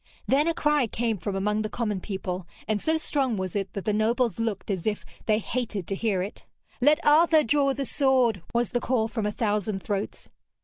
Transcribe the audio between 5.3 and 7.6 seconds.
hated to hear it. 'Let Arthur